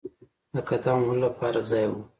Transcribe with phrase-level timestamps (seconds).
[0.53, 2.01] د قدم وهلو لپاره ځای وو.